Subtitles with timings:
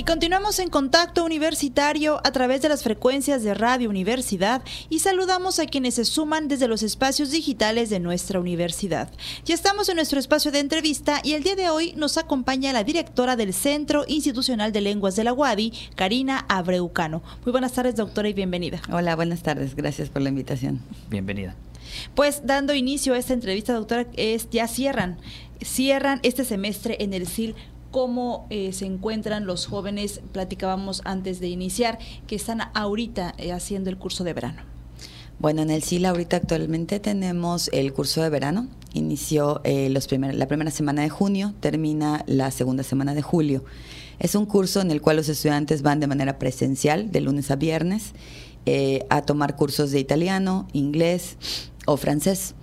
[0.00, 5.58] Y continuamos en contacto universitario a través de las frecuencias de Radio Universidad y saludamos
[5.58, 9.12] a quienes se suman desde los espacios digitales de nuestra universidad.
[9.44, 12.82] Ya estamos en nuestro espacio de entrevista y el día de hoy nos acompaña la
[12.82, 17.22] directora del Centro Institucional de Lenguas de la UADI, Karina Abreucano.
[17.44, 18.80] Muy buenas tardes, doctora, y bienvenida.
[18.90, 19.76] Hola, buenas tardes.
[19.76, 20.80] Gracias por la invitación.
[21.10, 21.56] Bienvenida.
[22.14, 25.18] Pues dando inicio a esta entrevista, doctora, es, ya cierran,
[25.60, 27.54] cierran este semestre en el CIL
[27.90, 33.90] cómo eh, se encuentran los jóvenes, platicábamos antes de iniciar, que están ahorita eh, haciendo
[33.90, 34.62] el curso de verano.
[35.38, 38.68] Bueno, en el CIL ahorita actualmente tenemos el curso de verano.
[38.92, 43.64] Inició eh, los primer, la primera semana de junio, termina la segunda semana de julio.
[44.18, 47.56] Es un curso en el cual los estudiantes van de manera presencial, de lunes a
[47.56, 48.12] viernes,
[49.08, 51.38] a tomar cursos de italiano, inglés
[51.86, 52.54] o francés.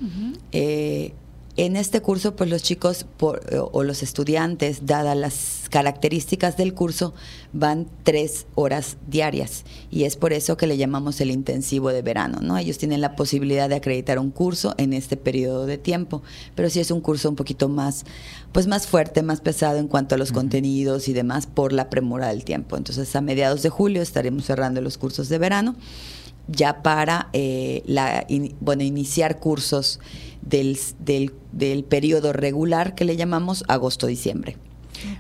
[1.60, 7.16] En este curso, pues los chicos o los estudiantes, dadas las características del curso,
[7.52, 12.42] van tres horas diarias y es por eso que le llamamos el intensivo de verano,
[12.42, 12.60] ¿no?
[12.60, 16.22] Ellos tienen la posibilidad de acreditar un curso en este periodo de tiempo,
[16.54, 18.06] pero sí es un curso un poquito más,
[18.52, 22.28] pues más fuerte, más pesado en cuanto a los contenidos y demás por la premura
[22.28, 22.78] del tiempo.
[22.78, 25.76] Entonces, a mediados de julio estaremos cerrando los cursos de verano
[26.48, 28.26] ya para eh, la,
[28.60, 30.00] bueno, iniciar cursos
[30.42, 34.58] del, del, del periodo regular que le llamamos agosto-diciembre.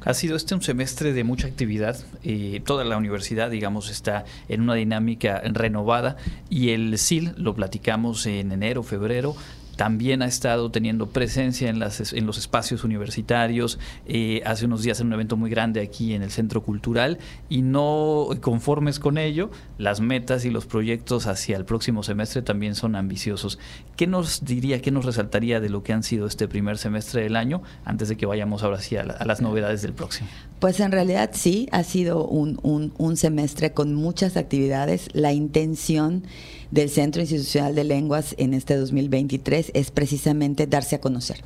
[0.04, 1.98] Ha sido este un semestre de mucha actividad.
[2.24, 6.18] Eh, toda la universidad, digamos, está en una dinámica renovada
[6.50, 9.36] y el SIL, lo platicamos en enero, febrero,
[9.78, 15.00] también ha estado teniendo presencia en, las, en los espacios universitarios, eh, hace unos días
[15.00, 19.52] en un evento muy grande aquí en el Centro Cultural y no conformes con ello,
[19.78, 23.60] las metas y los proyectos hacia el próximo semestre también son ambiciosos.
[23.96, 27.36] ¿Qué nos diría, qué nos resaltaría de lo que han sido este primer semestre del
[27.36, 30.28] año antes de que vayamos ahora sí a, las novedades del próximo?
[30.60, 35.10] Pues en realidad sí, ha sido un, un, un semestre con muchas actividades.
[35.14, 36.24] La intención
[36.72, 41.44] del Centro Institucional de Lenguas en este 2023 es precisamente darse a conocer,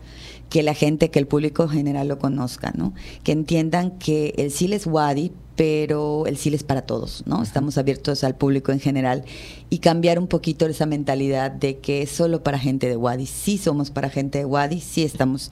[0.49, 2.93] que la gente, que el público general lo conozca, ¿no?
[3.23, 7.43] Que entiendan que el SIL es Wadi, pero el SIL es para todos, ¿no?
[7.43, 9.25] Estamos abiertos al público en general
[9.69, 13.27] y cambiar un poquito esa mentalidad de que es solo para gente de Wadi.
[13.27, 15.51] Sí somos para gente de Wadi, sí estamos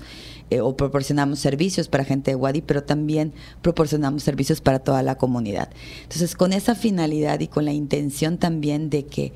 [0.50, 5.16] eh, o proporcionamos servicios para gente de Wadi, pero también proporcionamos servicios para toda la
[5.16, 5.70] comunidad.
[6.02, 9.34] Entonces, con esa finalidad y con la intención también de que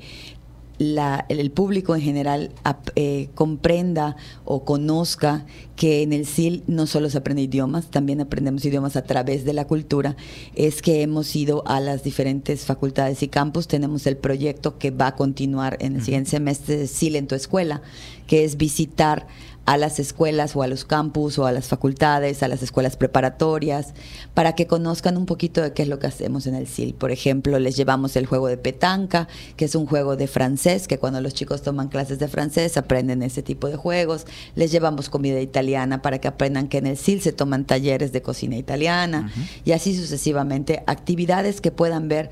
[0.78, 2.50] el público en general
[2.96, 5.46] eh, comprenda o conozca
[5.76, 9.52] que en el SIL no solo se aprende idiomas, también aprendemos idiomas a través de
[9.52, 10.16] la cultura,
[10.54, 15.08] es que hemos ido a las diferentes facultades y campus, tenemos el proyecto que va
[15.08, 17.82] a continuar en el siguiente semestre de SIL en tu escuela,
[18.26, 19.26] que es visitar
[19.66, 23.94] a las escuelas o a los campus o a las facultades, a las escuelas preparatorias,
[24.34, 26.94] para que conozcan un poquito de qué es lo que hacemos en el SIL.
[26.94, 30.98] Por ejemplo, les llevamos el juego de petanca, que es un juego de francés, que
[30.98, 34.26] cuando los chicos toman clases de francés aprenden ese tipo de juegos.
[34.54, 38.22] Les llevamos comida italiana para que aprendan que en el SIL se toman talleres de
[38.22, 39.32] cocina italiana
[39.64, 42.30] y así sucesivamente, actividades que puedan ver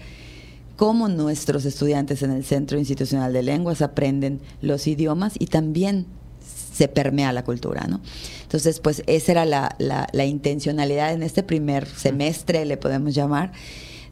[0.76, 6.06] cómo nuestros estudiantes en el Centro Institucional de Lenguas aprenden los idiomas y también
[6.72, 8.00] se permea la cultura, ¿no?
[8.42, 13.52] Entonces, pues esa era la, la, intencionalidad en este primer semestre, le podemos llamar,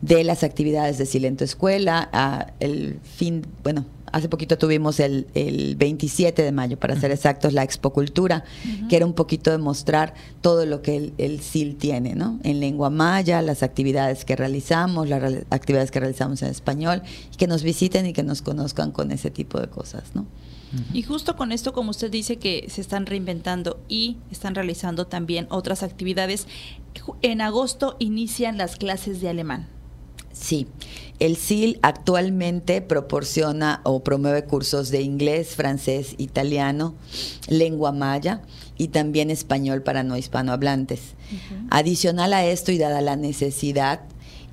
[0.01, 2.09] de las actividades de Silento Escuela.
[2.13, 7.53] A el fin, bueno, hace poquito tuvimos el, el 27 de mayo, para ser exactos,
[7.53, 8.45] la Expo Cultura,
[8.89, 12.41] que era un poquito de mostrar todo lo que el, el SIL tiene, ¿no?
[12.43, 17.47] En lengua maya, las actividades que realizamos, las actividades que realizamos en español, y que
[17.47, 20.27] nos visiten y que nos conozcan con ese tipo de cosas, ¿no?
[20.93, 25.47] Y justo con esto, como usted dice, que se están reinventando y están realizando también
[25.51, 26.47] otras actividades,
[27.23, 29.69] en agosto inician las clases de alemán.
[30.33, 30.69] Sí,
[31.19, 36.95] el SIL actualmente proporciona o promueve cursos de inglés, francés, italiano,
[37.49, 38.43] lengua maya
[38.79, 41.15] y también español para no hispanohablantes.
[41.69, 44.03] Adicional a esto y dada la necesidad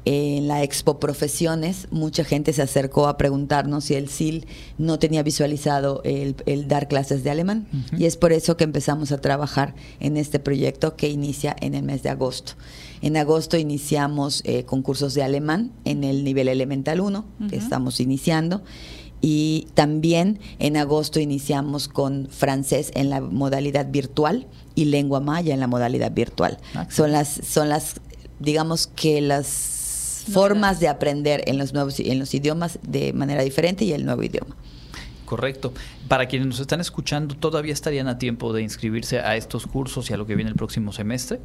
[0.06, 4.48] en la Expo Profesiones, mucha gente se acercó a preguntarnos si el SIL
[4.78, 6.36] no tenía visualizado el,
[6.68, 7.68] dar clases de alemán.
[7.98, 11.84] Y es por eso que empezamos a trabajar en este proyecto que inicia en el
[11.84, 12.54] mes de agosto.
[13.02, 18.64] En agosto iniciamos eh, concursos de alemán en el nivel elemental 1, que estamos iniciando.
[19.20, 25.60] Y también en agosto iniciamos con francés en la modalidad virtual y lengua maya en
[25.60, 26.60] la modalidad virtual.
[26.76, 28.00] Ah, son las, son las,
[28.40, 29.77] digamos que las
[30.32, 34.24] formas de aprender en los nuevos en los idiomas de manera diferente y el nuevo
[34.24, 34.56] idioma.
[35.28, 35.74] Correcto.
[36.08, 40.14] Para quienes nos están escuchando, ¿todavía estarían a tiempo de inscribirse a estos cursos y
[40.14, 41.42] a lo que viene el próximo semestre?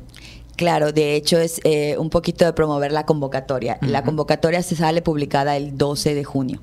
[0.57, 3.79] Claro, de hecho es eh, un poquito de promover la convocatoria.
[3.81, 6.61] La convocatoria se sale publicada el 12 de junio.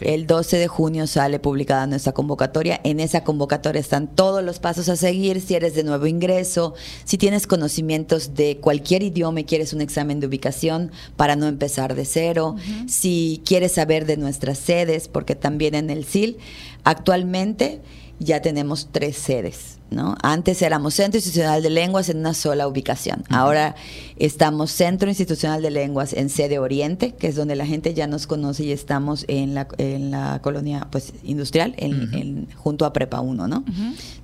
[0.00, 2.80] El 12 de junio sale publicada nuestra convocatoria.
[2.84, 6.74] En esa convocatoria están todos los pasos a seguir, si eres de nuevo ingreso,
[7.04, 11.94] si tienes conocimientos de cualquier idioma y quieres un examen de ubicación para no empezar
[11.94, 12.54] de cero,
[12.86, 16.38] si quieres saber de nuestras sedes, porque también en el SIL
[16.84, 17.80] actualmente
[18.18, 19.78] ya tenemos tres sedes.
[19.90, 20.16] ¿no?
[20.22, 23.24] Antes éramos Centro Institucional de Lenguas en una sola ubicación.
[23.30, 23.74] Ahora
[24.16, 28.26] estamos Centro Institucional de Lenguas en sede Oriente, que es donde la gente ya nos
[28.26, 33.48] conoce y estamos en la, en la colonia pues, industrial, en, junto a Prepa 1,
[33.48, 33.64] ¿no?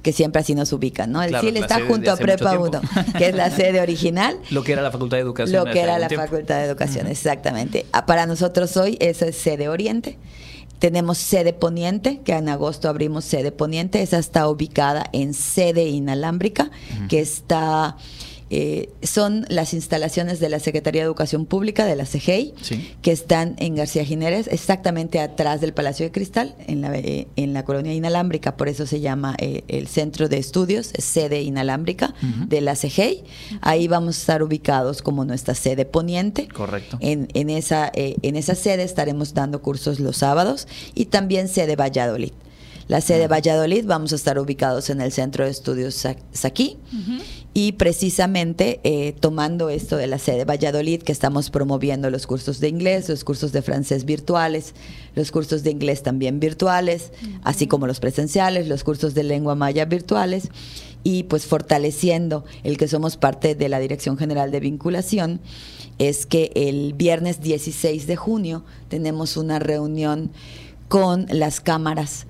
[0.03, 1.23] Que siempre así nos ubican, ¿no?
[1.23, 2.81] El CIL está junto a Prepa 1,
[3.17, 4.37] que es la sede original.
[4.50, 5.65] Lo que era la Facultad de Educación.
[5.65, 7.87] Lo que era la Facultad de Educación, exactamente.
[7.93, 10.19] Ah, para nosotros hoy esa es sede Oriente.
[10.81, 14.03] Tenemos sede poniente, que en agosto abrimos sede poniente.
[14.03, 16.71] Esa está ubicada en sede inalámbrica,
[17.09, 17.97] que está
[18.50, 22.52] eh, son las instalaciones de la Secretaría de Educación Pública, de la CGI,
[23.00, 27.55] que están en García Jiménez, exactamente atrás del Palacio de Cristal, en la, eh, en
[27.55, 32.12] la colonia inalámbrica, por eso se llama eh, el Centro de Estudios, sede inalámbrica
[32.49, 33.23] de la CGI.
[33.61, 36.49] Ahí vamos a estar ubicados como nuestra sede poniente.
[36.49, 36.99] Correcto.
[37.00, 42.32] En, en, esa, en esa sede estaremos dando cursos los sábados y también sede Valladolid.
[42.90, 45.94] La sede Valladolid vamos a estar ubicados en el Centro de Estudios
[46.32, 46.76] Saquí
[47.54, 52.66] y precisamente eh, tomando esto de la sede Valladolid que estamos promoviendo los cursos de
[52.66, 54.75] inglés, los cursos de francés virtuales,
[55.14, 57.12] los cursos de inglés también virtuales,
[57.44, 60.48] así como los presenciales, los cursos de lengua maya virtuales
[61.04, 65.40] y pues fortaleciendo el que somos parte de la Dirección General de Vinculación
[65.98, 70.32] es que el viernes 16 de junio tenemos una reunión
[70.88, 72.26] con las cámaras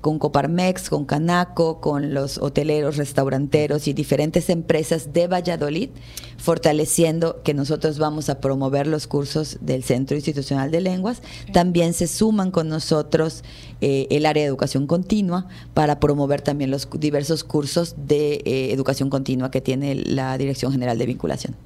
[0.00, 5.90] con Coparmex, con Canaco, con los hoteleros, restauranteros y diferentes empresas de Valladolid,
[6.36, 11.22] fortaleciendo que nosotros vamos a promover los cursos del Centro Institucional de Lenguas.
[11.52, 13.42] También se suman con nosotros
[13.80, 19.10] eh, el área de educación continua para promover también los diversos cursos de eh, educación
[19.10, 21.56] continua que tiene la Dirección General de Vinculación.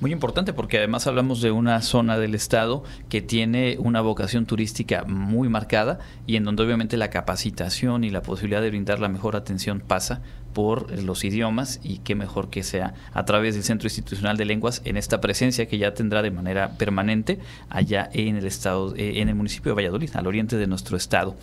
[0.00, 5.02] Muy importante porque además hablamos de una zona del estado que tiene una vocación turística
[5.04, 9.34] muy marcada y en donde obviamente la capacitación y la posibilidad de brindar la mejor
[9.34, 10.22] atención pasa
[10.52, 14.82] por los idiomas y qué mejor que sea a través del Centro Institucional de Lenguas
[14.84, 19.28] en esta presencia que ya tendrá de manera permanente allá en el estado, eh, en
[19.28, 21.36] el municipio de Valladolid, al oriente de nuestro estado.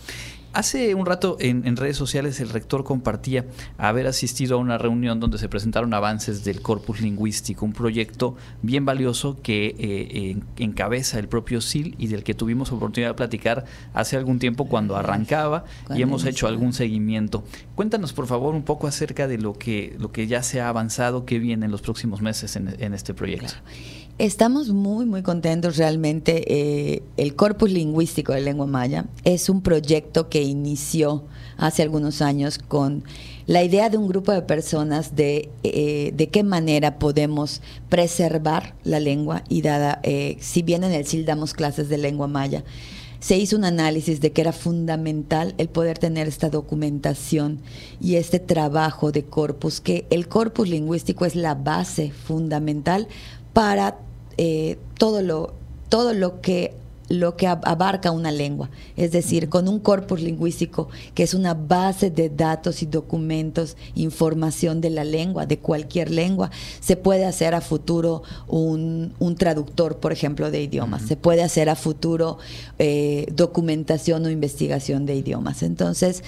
[0.52, 3.44] Hace un rato en, redes sociales el rector compartía
[3.76, 8.84] haber asistido a una reunión donde se presentaron avances del corpus lingüístico, un proyecto bien
[8.84, 14.16] valioso que eh, encabeza el propio SIL y del que tuvimos oportunidad de platicar hace
[14.16, 15.64] algún tiempo cuando arrancaba
[15.94, 17.44] y hemos hecho algún seguimiento.
[17.74, 21.26] Cuéntanos por favor un poco acerca de lo que, lo que ya se ha avanzado,
[21.26, 23.52] qué viene en los próximos meses en, este proyecto.
[24.18, 26.42] Estamos muy, muy contentos realmente.
[26.46, 31.24] Eh, el Corpus Lingüístico de Lengua Maya es un proyecto que inició
[31.58, 33.04] hace algunos años con
[33.46, 37.60] la idea de un grupo de personas de, eh, de qué manera podemos
[37.90, 42.26] preservar la lengua y dada, eh, si bien en el CIL damos clases de lengua
[42.26, 42.64] maya,
[43.20, 47.60] se hizo un análisis de que era fundamental el poder tener esta documentación
[48.00, 53.08] y este trabajo de corpus, que el corpus lingüístico es la base fundamental
[53.52, 54.05] para
[54.38, 55.54] eh, todo, lo,
[55.88, 56.74] todo lo que
[57.08, 62.10] lo que abarca una lengua, es decir, con un corpus lingüístico que es una base
[62.10, 66.50] de datos y documentos, información de la lengua, de cualquier lengua,
[66.80, 71.76] se puede hacer a futuro un, traductor, por ejemplo, de idiomas, se puede hacer a
[71.76, 72.38] futuro
[72.78, 75.62] eh, documentación o investigación de idiomas.
[75.62, 76.24] Entonces,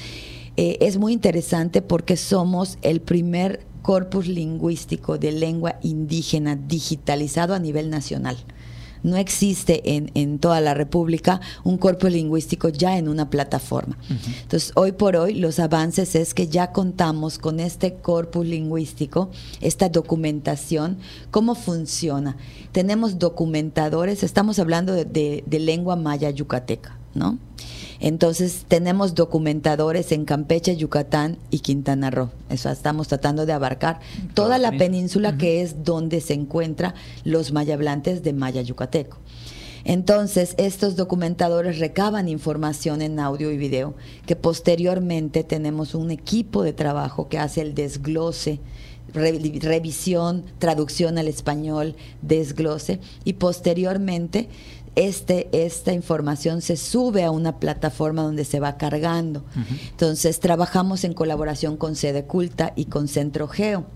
[0.56, 7.58] eh, es muy interesante porque somos el primer corpus lingüístico de lengua indígena digitalizado a
[7.58, 8.36] nivel nacional.
[9.02, 13.96] No existe en, en toda la República un corpus lingüístico ya en una plataforma.
[14.42, 19.30] Entonces, hoy por hoy los avances es que ya contamos con este corpus lingüístico,
[19.62, 20.98] esta documentación,
[21.30, 22.36] cómo funciona.
[22.72, 27.38] Tenemos documentadores, estamos hablando de, de lengua maya yucateca, ¿no?
[28.00, 32.30] Entonces tenemos documentadores en Campeche, Yucatán y Quintana Roo.
[32.48, 34.00] Eso estamos tratando de abarcar
[34.34, 39.18] toda la península que es donde se encuentran los mayablantes de maya yucateco.
[39.84, 43.94] Entonces, estos documentadores recaban información en audio y video,
[44.26, 48.60] que posteriormente tenemos un equipo de trabajo que hace el desglose,
[49.14, 54.48] revisión, traducción al español, desglose, y posteriormente
[54.98, 59.44] este, esta información se sube a una plataforma donde se va cargando.
[59.90, 63.86] Entonces, trabajamos en colaboración con Sede Culta y con Centro Geo.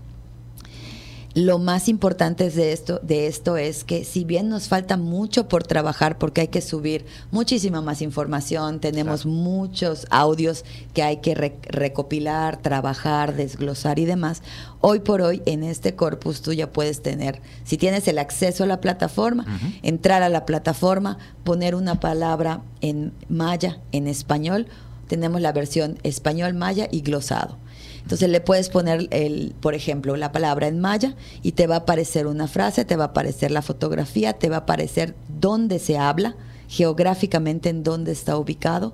[1.35, 5.63] Lo más importante de esto, de esto es que si bien nos falta mucho por
[5.63, 10.63] trabajar, porque hay que subir muchísima más información, tenemos muchos audios
[10.93, 14.43] que hay que recopilar, trabajar, desglosar y demás,
[14.79, 18.67] hoy por hoy en este corpus tú ya puedes tener, si tienes el acceso a
[18.67, 19.45] la plataforma,
[19.81, 24.67] entrar a la plataforma, poner una palabra en maya, en español,
[25.07, 27.57] tenemos la versión español maya y glosado.
[28.03, 31.79] Entonces le puedes poner, el, por ejemplo, la palabra en maya y te va a
[31.79, 35.97] aparecer una frase, te va a aparecer la fotografía, te va a aparecer dónde se
[35.97, 36.35] habla,
[36.67, 38.93] geográficamente en dónde está ubicado,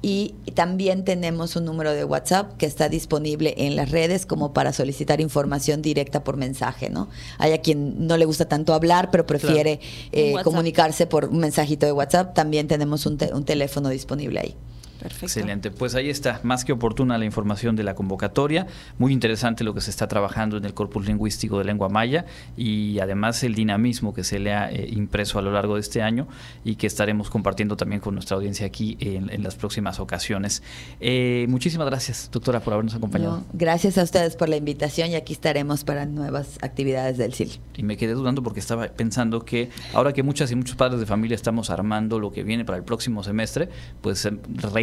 [0.00, 4.72] Y también tenemos un número de WhatsApp que está disponible en las redes como para
[4.72, 7.10] solicitar información directa por mensaje, ¿no?
[7.36, 9.78] Hay a quien no le gusta tanto hablar, pero prefiere
[10.12, 12.34] eh, comunicarse por un mensajito de WhatsApp.
[12.34, 14.56] También tenemos un teléfono disponible ahí.
[15.02, 15.70] Excelente.
[15.70, 18.66] Pues ahí está, más que oportuna la información de la convocatoria.
[18.98, 22.24] Muy interesante lo que se está trabajando en el corpus lingüístico de lengua maya
[22.56, 26.02] y además el dinamismo que se le ha eh, impreso a lo largo de este
[26.02, 26.26] año
[26.64, 30.62] y que estaremos compartiendo también con nuestra audiencia aquí en, las próximas ocasiones.
[31.00, 33.44] Eh, muchísimas gracias, doctora, por habernos acompañado.
[33.52, 37.60] gracias a ustedes por la invitación y aquí estaremos para nuevas actividades del CIL.
[37.76, 41.06] Y me quedé dudando porque estaba pensando que ahora que muchas y muchos padres de
[41.06, 43.68] familia estamos armando lo que viene para el próximo semestre,
[44.00, 44.32] pues eh,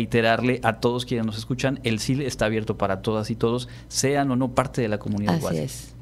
[0.04, 4.30] reiterarle a todos quienes nos escuchan, el CIL está abierto para todas y todos, sean
[4.32, 5.36] o no parte de la comunidad.
[5.36, 5.96] Así es.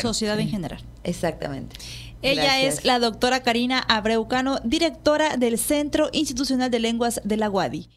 [0.00, 0.80] Sociedad en general.
[1.02, 1.76] Exactamente.
[2.20, 7.88] Ella es la doctora Karina Abreucano, directora del Centro Institucional de Lenguas de la UADI.